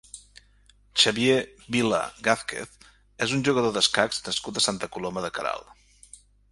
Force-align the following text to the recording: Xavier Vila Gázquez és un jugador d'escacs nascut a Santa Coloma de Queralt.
Xavier 1.01 1.35
Vila 1.75 1.99
Gázquez 2.29 2.73
és 3.27 3.37
un 3.39 3.47
jugador 3.49 3.77
d'escacs 3.77 4.25
nascut 4.31 4.59
a 4.63 4.69
Santa 4.71 4.95
Coloma 4.97 5.29
de 5.29 5.35
Queralt. 5.39 6.23